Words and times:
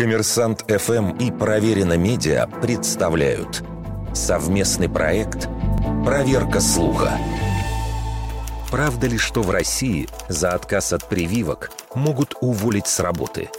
Коммерсант 0.00 0.64
ФМ 0.66 1.10
и 1.18 1.30
Проверено 1.30 1.94
Медиа 1.94 2.46
представляют 2.62 3.62
совместный 4.14 4.88
проект 4.88 5.46
«Проверка 6.06 6.58
слуха». 6.60 7.18
Правда 8.70 9.08
ли, 9.08 9.18
что 9.18 9.42
в 9.42 9.50
России 9.50 10.08
за 10.26 10.52
отказ 10.52 10.94
от 10.94 11.06
прививок 11.06 11.70
могут 11.94 12.34
уволить 12.40 12.86
с 12.86 12.98
работы? 12.98 13.50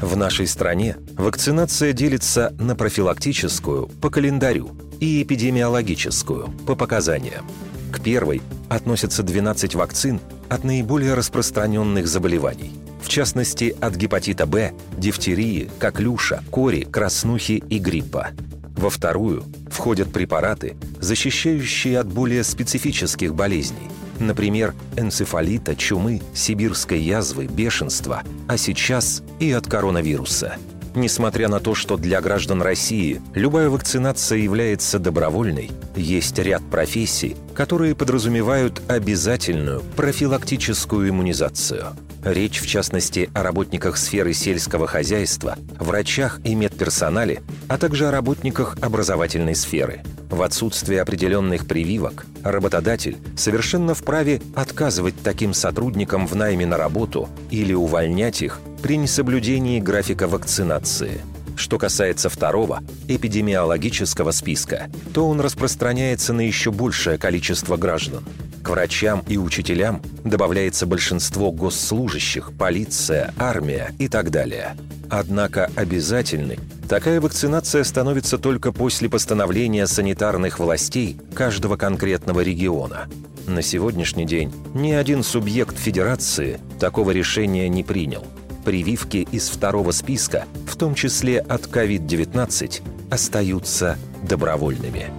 В 0.00 0.16
нашей 0.16 0.46
стране 0.46 0.96
вакцинация 1.18 1.92
делится 1.92 2.54
на 2.58 2.74
профилактическую 2.74 3.88
по 4.00 4.08
календарю 4.08 4.70
и 5.00 5.22
эпидемиологическую 5.22 6.48
по 6.66 6.76
показаниям. 6.76 7.46
К 7.92 8.00
первой 8.00 8.40
относятся 8.70 9.22
12 9.22 9.74
вакцин 9.74 10.18
от 10.48 10.64
наиболее 10.64 11.12
распространенных 11.12 12.08
заболеваний– 12.08 12.72
в 13.02 13.08
частности 13.08 13.76
от 13.80 13.96
гепатита 13.96 14.46
Б, 14.46 14.72
дифтерии, 14.96 15.68
коклюша, 15.78 16.42
кори, 16.50 16.84
краснухи 16.84 17.62
и 17.68 17.78
гриппа. 17.78 18.28
Во 18.76 18.88
вторую 18.88 19.44
входят 19.70 20.12
препараты, 20.12 20.76
защищающие 21.00 21.98
от 21.98 22.06
более 22.06 22.42
специфических 22.42 23.34
болезней, 23.34 23.90
например, 24.18 24.74
энцефалита, 24.96 25.76
чумы, 25.76 26.22
сибирской 26.32 27.00
язвы, 27.00 27.46
бешенства, 27.46 28.22
а 28.48 28.56
сейчас 28.56 29.22
и 29.38 29.52
от 29.52 29.66
коронавируса– 29.66 30.56
Несмотря 30.94 31.48
на 31.48 31.58
то, 31.58 31.74
что 31.74 31.96
для 31.96 32.20
граждан 32.20 32.60
России 32.60 33.22
любая 33.34 33.70
вакцинация 33.70 34.38
является 34.38 34.98
добровольной, 34.98 35.70
есть 35.96 36.38
ряд 36.38 36.62
профессий, 36.70 37.36
которые 37.54 37.94
подразумевают 37.94 38.82
обязательную 38.88 39.82
профилактическую 39.96 41.08
иммунизацию. 41.08 41.96
Речь, 42.24 42.60
в 42.60 42.66
частности, 42.66 43.30
о 43.34 43.42
работниках 43.42 43.96
сферы 43.96 44.32
сельского 44.32 44.86
хозяйства, 44.86 45.56
врачах 45.78 46.40
и 46.44 46.54
медперсонале, 46.54 47.42
а 47.68 47.78
также 47.78 48.08
о 48.08 48.10
работниках 48.12 48.76
образовательной 48.80 49.56
сферы. 49.56 50.02
В 50.30 50.42
отсутствие 50.42 51.02
определенных 51.02 51.66
прививок 51.66 52.24
работодатель 52.44 53.18
совершенно 53.36 53.94
вправе 53.94 54.40
отказывать 54.54 55.14
таким 55.22 55.52
сотрудникам 55.52 56.26
в 56.26 56.34
найме 56.36 56.64
на 56.64 56.76
работу 56.76 57.28
или 57.50 57.74
увольнять 57.74 58.40
их 58.40 58.60
при 58.82 58.96
несоблюдении 58.96 59.80
графика 59.80 60.28
вакцинации– 60.28 61.20
что 61.56 61.78
касается 61.78 62.28
второго, 62.28 62.82
эпидемиологического 63.08 64.30
списка, 64.30 64.90
то 65.12 65.28
он 65.28 65.40
распространяется 65.40 66.32
на 66.32 66.40
еще 66.40 66.70
большее 66.70 67.18
количество 67.18 67.76
граждан. 67.76 68.24
Врачам 68.72 69.22
и 69.28 69.36
учителям 69.36 70.00
добавляется 70.24 70.86
большинство 70.86 71.52
госслужащих, 71.52 72.52
полиция, 72.56 73.34
армия 73.36 73.94
и 73.98 74.08
так 74.08 74.30
далее. 74.30 74.78
Однако 75.10 75.70
обязательной 75.76 76.58
такая 76.88 77.20
вакцинация 77.20 77.84
становится 77.84 78.38
только 78.38 78.72
после 78.72 79.10
постановления 79.10 79.86
санитарных 79.86 80.58
властей 80.58 81.18
каждого 81.34 81.76
конкретного 81.76 82.40
региона. 82.40 83.10
На 83.46 83.60
сегодняшний 83.60 84.24
день 84.24 84.50
ни 84.72 84.92
один 84.92 85.22
субъект 85.22 85.76
федерации 85.76 86.58
такого 86.80 87.10
решения 87.10 87.68
не 87.68 87.84
принял. 87.84 88.24
Прививки 88.64 89.28
из 89.30 89.50
второго 89.50 89.90
списка, 89.90 90.46
в 90.66 90.76
том 90.76 90.94
числе 90.94 91.40
от 91.40 91.66
COVID-19, 91.66 92.80
остаются 93.10 93.98
добровольными. 94.22 95.10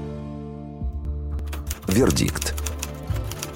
Вердикт 1.87 2.55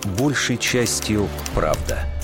большей 0.08 0.58
частью 0.58 1.28
правда– 1.54 2.00